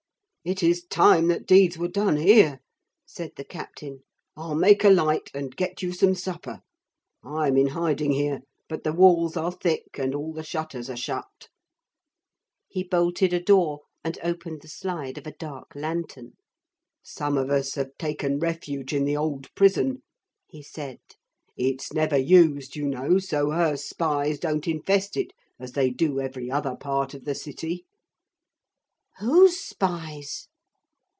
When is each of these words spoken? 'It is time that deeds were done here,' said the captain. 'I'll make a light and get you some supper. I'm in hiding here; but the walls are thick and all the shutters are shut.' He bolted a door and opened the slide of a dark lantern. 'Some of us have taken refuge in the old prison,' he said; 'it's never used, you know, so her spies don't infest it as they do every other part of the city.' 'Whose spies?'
'It 0.43 0.63
is 0.63 0.83
time 0.85 1.27
that 1.27 1.45
deeds 1.45 1.77
were 1.77 1.87
done 1.87 2.17
here,' 2.17 2.59
said 3.05 3.31
the 3.35 3.43
captain. 3.43 3.99
'I'll 4.35 4.55
make 4.55 4.83
a 4.83 4.89
light 4.89 5.29
and 5.35 5.55
get 5.55 5.83
you 5.83 5.91
some 5.93 6.15
supper. 6.15 6.61
I'm 7.23 7.57
in 7.57 7.67
hiding 7.67 8.11
here; 8.13 8.41
but 8.67 8.83
the 8.83 8.91
walls 8.91 9.37
are 9.37 9.51
thick 9.51 9.99
and 9.99 10.15
all 10.15 10.33
the 10.33 10.41
shutters 10.41 10.89
are 10.89 10.97
shut.' 10.97 11.47
He 12.67 12.83
bolted 12.83 13.33
a 13.33 13.39
door 13.39 13.81
and 14.03 14.17
opened 14.23 14.63
the 14.63 14.67
slide 14.67 15.19
of 15.19 15.27
a 15.27 15.31
dark 15.37 15.75
lantern. 15.75 16.33
'Some 17.03 17.37
of 17.37 17.51
us 17.51 17.75
have 17.75 17.91
taken 17.99 18.39
refuge 18.39 18.93
in 18.93 19.05
the 19.05 19.15
old 19.15 19.53
prison,' 19.53 20.01
he 20.47 20.63
said; 20.63 20.99
'it's 21.55 21.93
never 21.93 22.17
used, 22.17 22.75
you 22.75 22.87
know, 22.87 23.19
so 23.19 23.51
her 23.51 23.77
spies 23.77 24.39
don't 24.39 24.67
infest 24.67 25.15
it 25.17 25.33
as 25.59 25.73
they 25.73 25.91
do 25.91 26.19
every 26.19 26.49
other 26.49 26.75
part 26.75 27.13
of 27.13 27.25
the 27.25 27.35
city.' 27.35 27.85
'Whose 29.19 29.59
spies?' 29.59 30.47